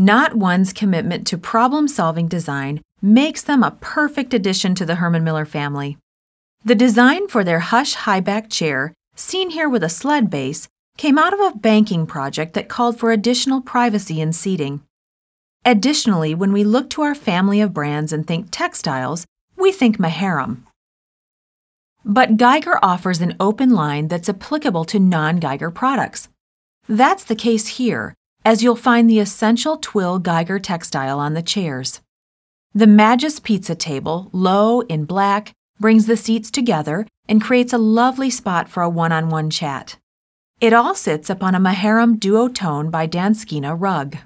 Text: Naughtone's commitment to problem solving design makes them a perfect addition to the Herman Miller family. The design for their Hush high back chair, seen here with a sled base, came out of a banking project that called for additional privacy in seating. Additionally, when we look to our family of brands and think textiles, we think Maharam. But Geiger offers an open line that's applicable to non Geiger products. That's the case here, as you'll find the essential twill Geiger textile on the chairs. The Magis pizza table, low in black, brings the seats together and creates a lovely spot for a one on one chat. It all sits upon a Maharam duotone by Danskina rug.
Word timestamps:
Naughtone's 0.00 0.72
commitment 0.72 1.26
to 1.26 1.36
problem 1.36 1.86
solving 1.86 2.26
design 2.26 2.80
makes 3.02 3.42
them 3.42 3.62
a 3.62 3.76
perfect 3.82 4.32
addition 4.32 4.74
to 4.74 4.86
the 4.86 4.94
Herman 4.94 5.24
Miller 5.24 5.44
family. 5.44 5.98
The 6.64 6.74
design 6.74 7.28
for 7.28 7.44
their 7.44 7.60
Hush 7.60 7.92
high 7.92 8.20
back 8.20 8.48
chair, 8.48 8.94
seen 9.14 9.50
here 9.50 9.68
with 9.68 9.84
a 9.84 9.90
sled 9.90 10.30
base, 10.30 10.68
came 10.96 11.18
out 11.18 11.34
of 11.34 11.40
a 11.40 11.58
banking 11.58 12.06
project 12.06 12.54
that 12.54 12.66
called 12.66 12.98
for 12.98 13.12
additional 13.12 13.60
privacy 13.60 14.22
in 14.22 14.32
seating. 14.32 14.80
Additionally, 15.66 16.34
when 16.34 16.50
we 16.50 16.64
look 16.64 16.88
to 16.88 17.02
our 17.02 17.14
family 17.14 17.60
of 17.60 17.74
brands 17.74 18.10
and 18.10 18.26
think 18.26 18.46
textiles, 18.50 19.26
we 19.58 19.70
think 19.70 19.98
Maharam. 19.98 20.62
But 22.06 22.38
Geiger 22.38 22.78
offers 22.82 23.20
an 23.20 23.36
open 23.38 23.68
line 23.68 24.08
that's 24.08 24.30
applicable 24.30 24.86
to 24.86 24.98
non 24.98 25.36
Geiger 25.36 25.70
products. 25.70 26.30
That's 26.88 27.24
the 27.24 27.36
case 27.36 27.66
here, 27.66 28.14
as 28.44 28.62
you'll 28.62 28.76
find 28.76 29.08
the 29.08 29.20
essential 29.20 29.76
twill 29.76 30.18
Geiger 30.18 30.58
textile 30.58 31.18
on 31.18 31.34
the 31.34 31.42
chairs. 31.42 32.00
The 32.74 32.86
Magis 32.86 33.40
pizza 33.40 33.74
table, 33.74 34.28
low 34.32 34.80
in 34.82 35.04
black, 35.04 35.52
brings 35.78 36.06
the 36.06 36.16
seats 36.16 36.50
together 36.50 37.06
and 37.28 37.42
creates 37.42 37.72
a 37.72 37.78
lovely 37.78 38.30
spot 38.30 38.68
for 38.68 38.82
a 38.82 38.88
one 38.88 39.12
on 39.12 39.28
one 39.28 39.50
chat. 39.50 39.98
It 40.60 40.72
all 40.72 40.94
sits 40.94 41.30
upon 41.30 41.54
a 41.54 41.60
Maharam 41.60 42.18
duotone 42.18 42.90
by 42.90 43.06
Danskina 43.06 43.74
rug. 43.78 44.18